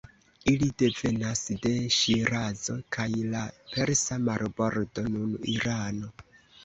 Ili 0.51 0.67
devenas 0.83 1.41
de 1.65 1.73
Ŝirazo 1.97 2.77
kaj 2.97 3.07
la 3.35 3.43
persa 3.75 4.19
marbordo 4.31 5.05
(nun 5.13 5.37
Irano). 5.59 6.11